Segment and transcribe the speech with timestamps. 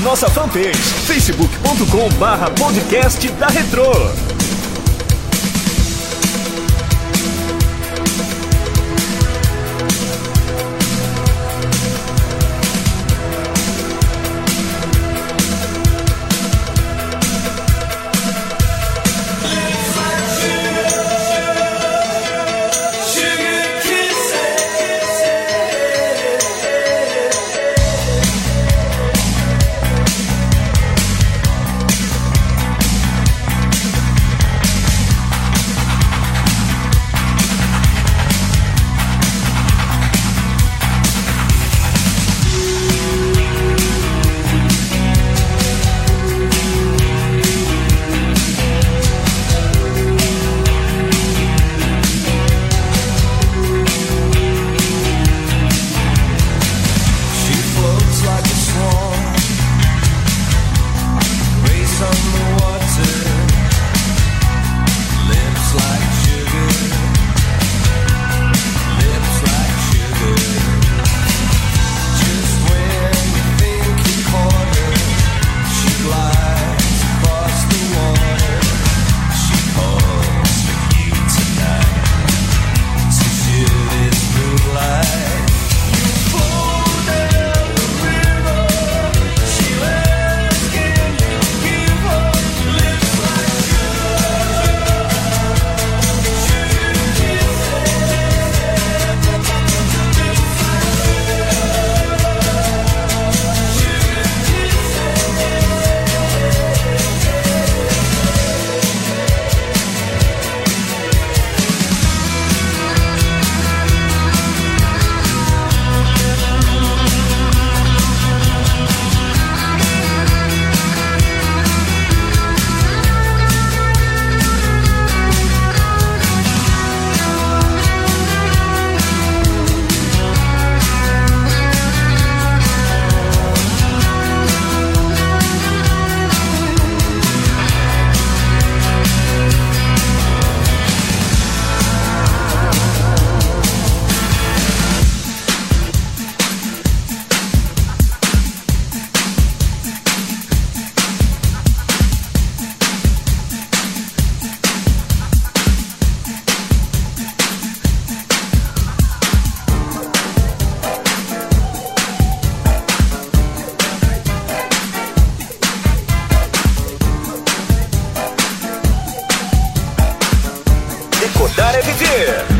[0.00, 4.29] Nossa fanpage facebook.com barra podcast da Retro.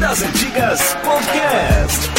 [0.01, 2.10] das Antigas Podcast.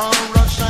[0.00, 0.69] Now Russia